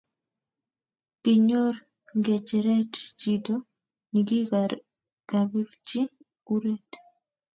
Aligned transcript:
Kinyor 1.23 1.75
ngecheret 2.17 2.93
chito 3.19 3.55
nikikabirchi 4.11 5.99
kuret 6.45 6.89